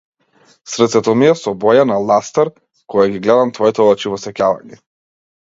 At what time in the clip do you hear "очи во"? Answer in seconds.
3.93-4.21